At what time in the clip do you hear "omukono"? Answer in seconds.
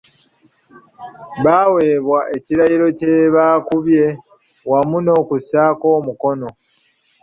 5.97-6.49